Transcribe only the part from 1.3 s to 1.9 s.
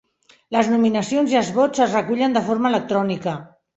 i els vots